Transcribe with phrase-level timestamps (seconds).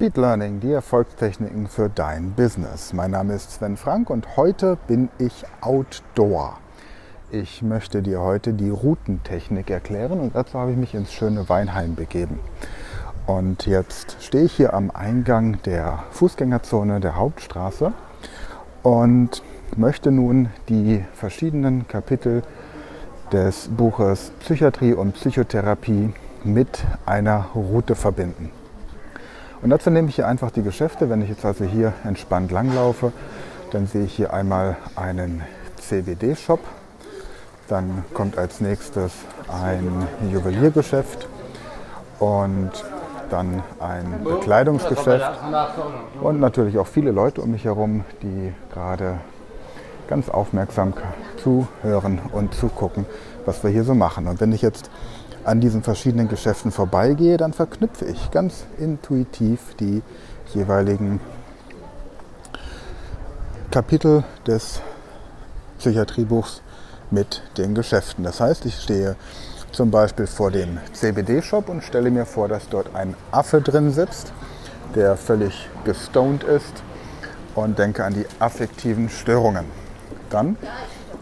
[0.00, 2.94] Speed Learning, die Erfolgstechniken für dein Business.
[2.94, 6.56] Mein Name ist Sven Frank und heute bin ich Outdoor.
[7.30, 11.96] Ich möchte dir heute die Routentechnik erklären und dazu habe ich mich ins schöne Weinheim
[11.96, 12.40] begeben.
[13.26, 17.92] Und jetzt stehe ich hier am Eingang der Fußgängerzone der Hauptstraße
[18.82, 19.42] und
[19.76, 22.42] möchte nun die verschiedenen Kapitel
[23.34, 28.50] des Buches Psychiatrie und Psychotherapie mit einer Route verbinden.
[29.62, 31.10] Und dazu nehme ich hier einfach die Geschäfte.
[31.10, 33.12] Wenn ich jetzt also hier entspannt langlaufe,
[33.72, 35.42] dann sehe ich hier einmal einen
[35.76, 36.60] CBD-Shop.
[37.68, 39.12] Dann kommt als nächstes
[39.48, 41.28] ein Juweliergeschäft
[42.18, 42.70] und
[43.28, 45.38] dann ein Bekleidungsgeschäft
[46.20, 49.20] und natürlich auch viele Leute um mich herum, die gerade
[50.08, 50.94] ganz aufmerksam
[51.36, 53.06] zuhören und zugucken,
[53.46, 54.26] was wir hier so machen.
[54.26, 54.90] Und wenn ich jetzt
[55.44, 60.02] an diesen verschiedenen Geschäften vorbeigehe, dann verknüpfe ich ganz intuitiv die
[60.54, 61.20] jeweiligen
[63.70, 64.80] Kapitel des
[65.78, 66.62] Psychiatriebuchs
[67.10, 68.24] mit den Geschäften.
[68.24, 69.16] Das heißt, ich stehe
[69.72, 74.32] zum Beispiel vor dem CBD-Shop und stelle mir vor, dass dort ein Affe drin sitzt,
[74.94, 76.82] der völlig gestoned ist
[77.54, 79.64] und denke an die affektiven Störungen.
[80.28, 80.56] Dann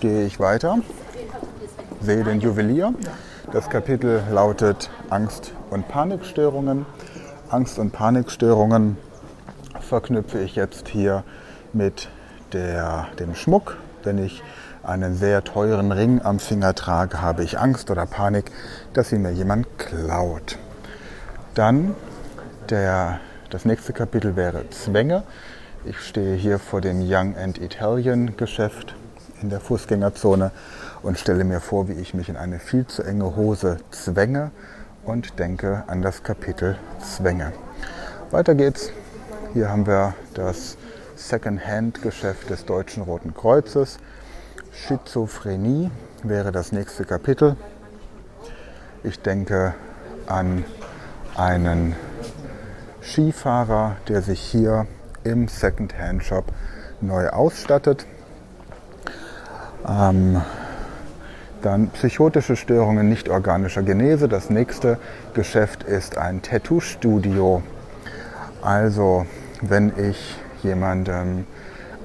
[0.00, 0.78] gehe ich weiter,
[2.00, 2.92] sehe den Juwelier
[3.52, 6.86] das Kapitel lautet Angst und Panikstörungen.
[7.50, 8.96] Angst und Panikstörungen
[9.78, 11.22] verknüpfe ich jetzt hier
[11.74, 12.08] mit
[12.54, 13.76] der, dem Schmuck.
[14.04, 14.42] Wenn ich
[14.82, 18.50] einen sehr teuren Ring am Finger trage, habe ich Angst oder Panik,
[18.94, 20.56] dass ihn mir jemand klaut.
[21.54, 21.94] Dann
[22.70, 25.24] der, das nächste Kapitel wäre Zwänge.
[25.84, 28.94] Ich stehe hier vor dem Young and Italian Geschäft
[29.42, 30.52] in der Fußgängerzone
[31.02, 34.50] und stelle mir vor, wie ich mich in eine viel zu enge Hose zwänge
[35.04, 37.52] und denke an das Kapitel Zwänge.
[38.30, 38.90] Weiter geht's.
[39.52, 40.76] Hier haben wir das
[41.16, 43.98] Second-Hand-Geschäft des Deutschen Roten Kreuzes.
[44.72, 45.90] Schizophrenie
[46.22, 47.56] wäre das nächste Kapitel.
[49.02, 49.74] Ich denke
[50.26, 50.64] an
[51.36, 51.96] einen
[53.02, 54.86] Skifahrer, der sich hier
[55.24, 56.44] im Second-Hand-Shop
[57.00, 58.06] neu ausstattet.
[59.86, 60.40] Ähm,
[61.62, 64.28] dann psychotische Störungen nicht organischer Genese.
[64.28, 64.98] Das nächste
[65.34, 67.62] Geschäft ist ein Tattoo-Studio.
[68.60, 69.26] Also
[69.60, 71.46] wenn ich jemandem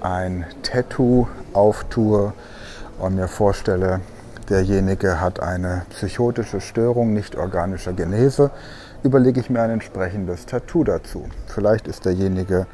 [0.00, 2.32] ein Tattoo auftue
[2.98, 4.00] und mir vorstelle,
[4.48, 8.50] derjenige hat eine psychotische Störung nicht organischer Genese,
[9.02, 11.26] überlege ich mir ein entsprechendes Tattoo dazu.
[11.46, 12.66] Vielleicht ist derjenige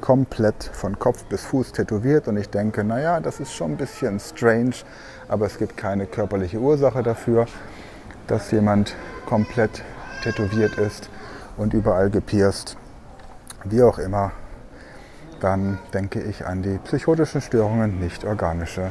[0.00, 4.20] komplett von Kopf bis Fuß tätowiert und ich denke, naja, das ist schon ein bisschen
[4.20, 4.74] strange,
[5.28, 7.46] aber es gibt keine körperliche Ursache dafür,
[8.26, 8.94] dass jemand
[9.26, 9.82] komplett
[10.22, 11.08] tätowiert ist
[11.56, 12.76] und überall gepierst,
[13.64, 14.32] wie auch immer,
[15.40, 18.90] dann denke ich an die psychotischen Störungen, nicht organische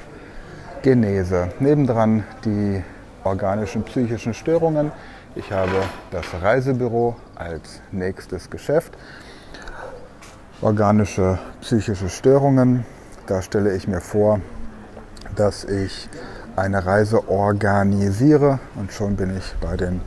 [0.82, 1.50] Genese.
[1.60, 2.84] Nebendran die
[3.24, 4.92] organischen psychischen Störungen.
[5.36, 8.98] Ich habe das Reisebüro als nächstes Geschäft
[10.62, 12.86] organische psychische Störungen.
[13.28, 14.42] Da stelle ich mir vor,
[15.36, 16.10] dass ich
[16.56, 20.02] eine Reise organisiere und schon bin ich bei den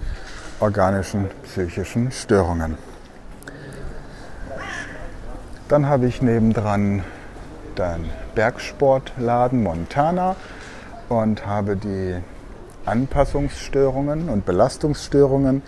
[0.58, 2.76] organischen psychischen Störungen.
[5.68, 7.04] Dann habe ich nebendran
[7.78, 10.34] den Bergsportladen Montana
[11.08, 12.16] und habe die
[12.84, 15.62] Anpassungsstörungen und Belastungsstörungen.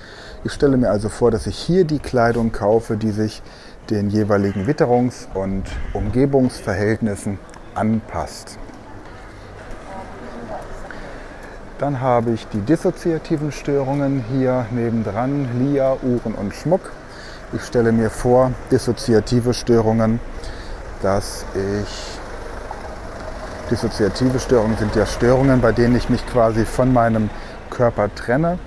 [0.44, 3.42] Ich stelle mir also vor, dass ich hier die Kleidung kaufe, die sich
[3.90, 7.38] den jeweiligen Witterungs- und Umgebungsverhältnissen
[7.74, 8.58] anpasst.
[11.78, 16.92] Dann habe ich die dissoziativen Störungen hier nebendran, Lia, Uhren und Schmuck.
[17.52, 20.20] Ich stelle mir vor, dissoziative Störungen,
[21.02, 22.18] dass ich
[23.68, 27.30] dissoziative Störungen sind ja Störungen, bei denen ich mich quasi von meinem
[27.68, 28.58] Körper trenne.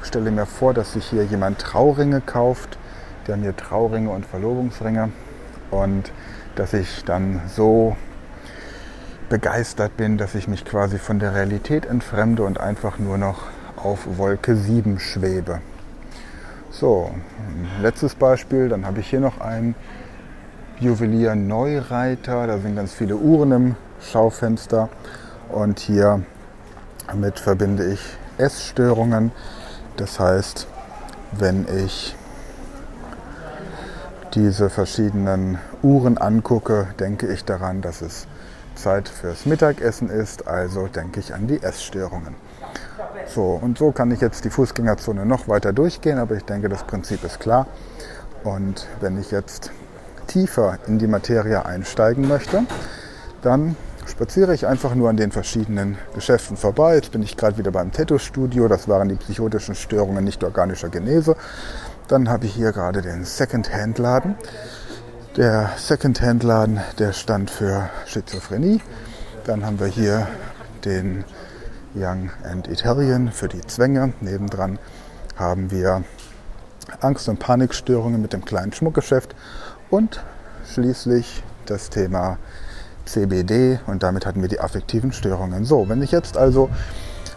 [0.00, 2.76] Ich stelle mir vor, dass sich hier jemand Trauringe kauft
[3.26, 5.10] der mir Trauringe und Verlobungsringe
[5.70, 6.12] und
[6.56, 7.96] dass ich dann so
[9.28, 13.44] begeistert bin, dass ich mich quasi von der Realität entfremde und einfach nur noch
[13.76, 15.60] auf Wolke 7 schwebe.
[16.70, 17.10] So,
[17.80, 19.74] letztes Beispiel, dann habe ich hier noch einen
[20.80, 24.88] Juwelier Neureiter, da sind ganz viele Uhren im Schaufenster
[25.48, 26.22] und hier
[27.06, 28.00] damit verbinde ich
[28.38, 29.30] Essstörungen.
[29.96, 30.66] Das heißt,
[31.32, 32.16] wenn ich
[34.34, 38.26] diese verschiedenen Uhren angucke, denke ich daran, dass es
[38.74, 42.34] Zeit fürs Mittagessen ist, also denke ich an die Essstörungen.
[43.32, 46.84] So, und so kann ich jetzt die Fußgängerzone noch weiter durchgehen, aber ich denke, das
[46.84, 47.66] Prinzip ist klar.
[48.42, 49.70] Und wenn ich jetzt
[50.26, 52.64] tiefer in die Materie einsteigen möchte,
[53.42, 53.76] dann
[54.06, 56.96] spaziere ich einfach nur an den verschiedenen Geschäften vorbei.
[56.96, 58.68] Jetzt bin ich gerade wieder beim Tattoo-Studio.
[58.68, 61.36] Das waren die psychotischen Störungen nicht organischer Genese.
[62.08, 64.34] Dann habe ich hier gerade den Second-Hand-Laden.
[65.38, 68.82] Der Second-Hand-Laden, der stand für Schizophrenie.
[69.44, 70.28] Dann haben wir hier
[70.84, 71.24] den
[71.94, 74.12] Young and Italian für die Zwänge.
[74.20, 74.78] Nebendran
[75.36, 76.04] haben wir
[77.00, 79.34] Angst- und Panikstörungen mit dem kleinen Schmuckgeschäft
[79.88, 80.22] und
[80.72, 82.36] schließlich das Thema
[83.06, 85.64] CBD und damit hatten wir die affektiven Störungen.
[85.64, 86.68] So, wenn ich jetzt also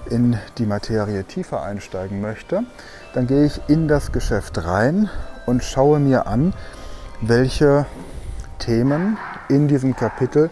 [0.09, 2.63] in die Materie tiefer einsteigen möchte,
[3.13, 5.09] dann gehe ich in das Geschäft rein
[5.45, 6.53] und schaue mir an,
[7.21, 7.85] welche
[8.59, 9.17] Themen
[9.49, 10.49] in diesem Kapitel,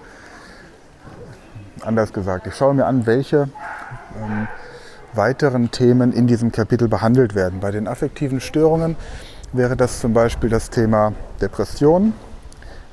[1.82, 3.50] anders gesagt, ich schaue mir an, welche
[4.18, 4.48] ähm,
[5.14, 7.60] weiteren Themen in diesem Kapitel behandelt werden.
[7.60, 8.96] Bei den affektiven Störungen
[9.54, 12.14] wäre das zum Beispiel das Thema Depression,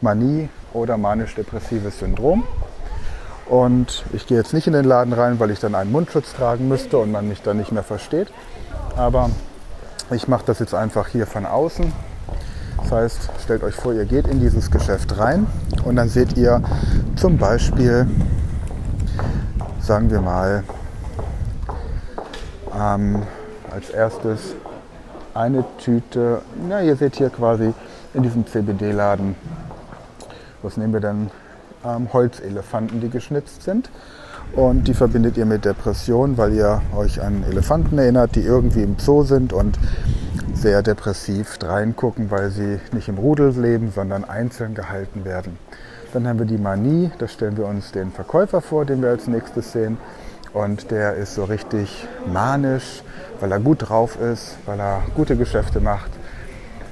[0.01, 2.45] Manie oder manisch-depressives Syndrom.
[3.53, 6.69] Und ich gehe jetzt nicht in den Laden rein, weil ich dann einen Mundschutz tragen
[6.69, 8.29] müsste und man mich dann nicht mehr versteht.
[8.97, 9.29] Aber
[10.11, 11.93] ich mache das jetzt einfach hier von außen.
[12.79, 15.47] Das heißt, stellt euch vor, ihr geht in dieses Geschäft rein
[15.85, 16.63] und dann seht ihr
[17.15, 18.09] zum Beispiel,
[19.83, 20.65] sagen wir mal,
[22.75, 23.21] ähm,
[23.71, 24.55] als erstes
[25.35, 27.75] eine Tüte, na ihr seht hier quasi
[28.15, 29.37] in diesem CBD-Laden,
[30.63, 31.31] was nehmen wir denn?
[31.85, 33.91] Ähm, Holzelefanten, die geschnitzt sind.
[34.55, 38.99] Und die verbindet ihr mit Depression, weil ihr euch an Elefanten erinnert, die irgendwie im
[38.99, 39.79] Zoo sind und
[40.55, 45.59] sehr depressiv reingucken, weil sie nicht im Rudel leben, sondern einzeln gehalten werden.
[46.13, 49.27] Dann haben wir die Manie, da stellen wir uns den Verkäufer vor, den wir als
[49.27, 49.97] nächstes sehen.
[50.53, 53.03] Und der ist so richtig manisch,
[53.41, 56.11] weil er gut drauf ist, weil er gute Geschäfte macht.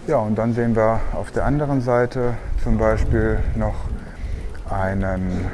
[0.06, 2.34] Ja, und dann sehen wir auf der anderen Seite
[2.64, 3.74] zum Beispiel noch
[4.70, 5.46] einen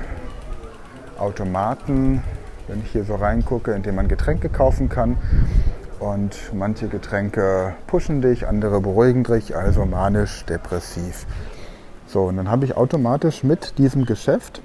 [1.18, 2.22] Automaten,
[2.68, 5.16] wenn ich hier so reingucke, in dem man Getränke kaufen kann.
[5.98, 11.26] Und manche Getränke pushen dich, andere beruhigen dich, also manisch, depressiv.
[12.06, 14.60] So, und dann habe ich automatisch mit diesem Geschäft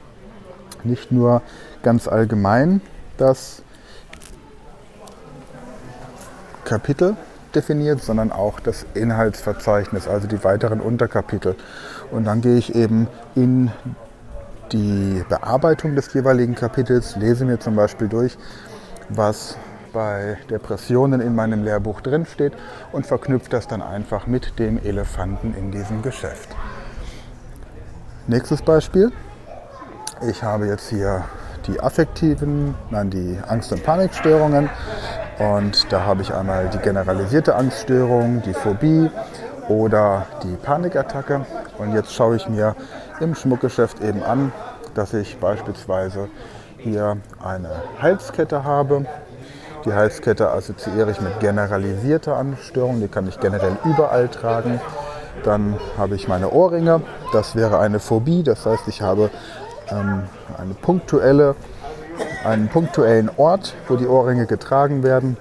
[0.83, 1.42] nicht nur
[1.83, 2.81] ganz allgemein
[3.18, 3.63] das
[6.65, 7.15] Kapitel
[7.56, 11.56] definiert, sondern auch das Inhaltsverzeichnis, also die weiteren Unterkapitel.
[12.12, 13.71] Und dann gehe ich eben in
[14.71, 18.38] die Bearbeitung des jeweiligen Kapitels, lese mir zum Beispiel durch,
[19.09, 19.57] was
[19.94, 22.53] bei Depressionen in meinem Lehrbuch drinsteht
[22.91, 26.50] und verknüpfe das dann einfach mit dem Elefanten in diesem Geschäft.
[28.27, 29.12] Nächstes Beispiel.
[30.29, 31.25] Ich habe jetzt hier
[31.67, 34.69] die affektiven, nein, die Angst- und Panikstörungen.
[35.39, 39.09] Und da habe ich einmal die generalisierte Angststörung, die Phobie
[39.67, 41.45] oder die Panikattacke.
[41.79, 42.75] Und jetzt schaue ich mir
[43.21, 44.51] im Schmuckgeschäft eben an,
[44.94, 46.27] dass ich beispielsweise
[46.77, 47.69] hier eine
[48.01, 49.06] Halskette habe.
[49.85, 54.81] Die Halskette assoziiere ich mit generalisierter Angststörung, die kann ich generell überall tragen.
[55.44, 57.01] Dann habe ich meine Ohrringe,
[57.33, 59.29] das wäre eine Phobie, das heißt, ich habe
[59.89, 60.24] ähm,
[60.57, 61.56] eine punktuelle,
[62.44, 65.38] einen punktuellen Ort, wo die Ohrringe getragen werden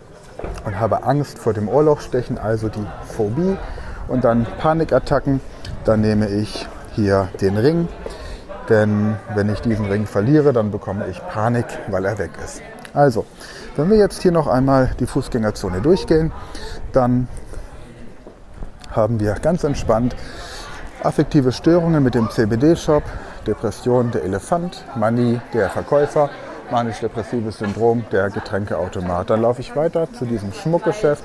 [0.65, 3.56] und habe Angst vor dem Ohrlochstechen, also die Phobie.
[4.09, 5.41] Und dann Panikattacken,
[5.85, 7.88] dann nehme ich hier den Ring,
[8.68, 12.62] denn wenn ich diesen Ring verliere, dann bekomme ich Panik, weil er weg ist.
[12.94, 13.25] Also,
[13.76, 16.32] wenn wir jetzt hier noch einmal die Fußgängerzone durchgehen,
[16.92, 17.28] dann
[18.90, 20.16] haben wir ganz entspannt
[21.02, 23.02] affektive Störungen mit dem CBD-Shop,
[23.47, 26.30] Depression der Elefant, Manie der Verkäufer,
[26.70, 29.30] manisch-depressives Syndrom der Getränkeautomat.
[29.30, 31.25] Dann laufe ich weiter zu diesem Schmuckgeschäft.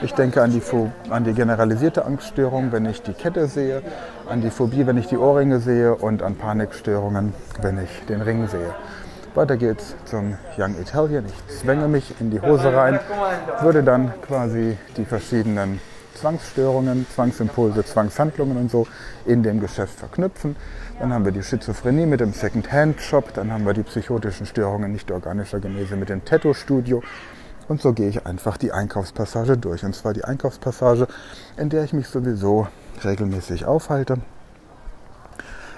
[0.00, 0.62] Ich denke an die,
[1.10, 3.82] an die generalisierte Angststörung, wenn ich die Kette sehe,
[4.28, 8.46] an die Phobie, wenn ich die Ohrringe sehe und an Panikstörungen, wenn ich den Ring
[8.46, 8.74] sehe.
[9.34, 11.24] Weiter geht's zum Young Italian.
[11.26, 13.00] Ich zwänge mich in die Hose rein,
[13.60, 15.80] würde dann quasi die verschiedenen
[16.14, 18.86] Zwangsstörungen, Zwangsimpulse, Zwangshandlungen und so
[19.26, 20.54] in dem Geschäft verknüpfen.
[21.00, 25.10] Dann haben wir die Schizophrenie mit dem Second-Hand-Shop, dann haben wir die psychotischen Störungen nicht
[25.10, 27.02] organischer Genese mit dem Tattoo-Studio.
[27.68, 29.84] Und so gehe ich einfach die Einkaufspassage durch.
[29.84, 31.06] Und zwar die Einkaufspassage,
[31.56, 32.66] in der ich mich sowieso
[33.04, 34.18] regelmäßig aufhalte.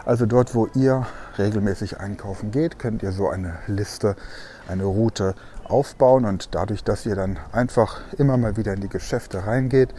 [0.07, 1.07] Also dort, wo ihr
[1.37, 4.17] regelmäßig einkaufen geht, könnt ihr so eine Liste,
[4.69, 6.25] eine Route aufbauen.
[6.25, 9.93] Und dadurch, dass ihr dann einfach immer mal wieder in die Geschäfte reingeht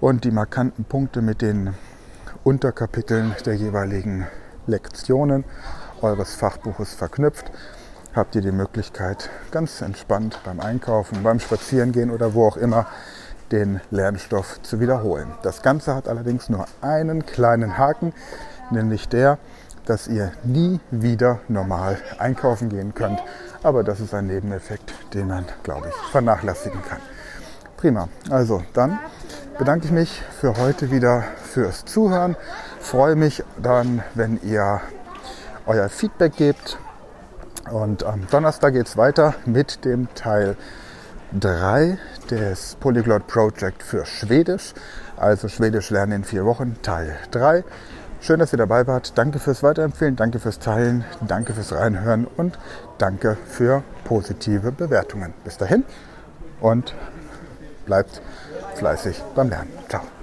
[0.00, 1.74] und die markanten Punkte mit den
[2.42, 4.26] Unterkapiteln der jeweiligen
[4.66, 5.44] Lektionen
[6.02, 7.50] eures Fachbuches verknüpft,
[8.14, 12.86] habt ihr die Möglichkeit, ganz entspannt beim Einkaufen, beim Spazierengehen oder wo auch immer
[13.50, 15.32] den Lernstoff zu wiederholen.
[15.42, 18.12] Das Ganze hat allerdings nur einen kleinen Haken,
[18.70, 19.38] nämlich der,
[19.86, 23.22] dass ihr nie wieder normal einkaufen gehen könnt.
[23.62, 27.00] Aber das ist ein Nebeneffekt, den man, glaube ich, vernachlässigen kann.
[27.76, 28.08] Prima.
[28.30, 28.98] Also dann
[29.58, 32.36] bedanke ich mich für heute wieder fürs Zuhören.
[32.80, 34.80] Freue mich dann, wenn ihr
[35.66, 36.78] euer Feedback gebt.
[37.70, 40.56] Und am Donnerstag geht es weiter mit dem Teil
[41.38, 41.98] 3
[42.30, 44.74] des Polyglot Project für Schwedisch.
[45.16, 47.64] Also Schwedisch lernen in vier Wochen, Teil 3.
[48.20, 49.18] Schön, dass ihr dabei wart.
[49.18, 52.58] Danke fürs Weiterempfehlen, danke fürs Teilen, danke fürs Reinhören und
[52.98, 55.34] danke für positive Bewertungen.
[55.44, 55.84] Bis dahin
[56.60, 56.94] und
[57.84, 58.22] bleibt
[58.76, 59.72] fleißig beim Lernen.
[59.88, 60.13] Ciao.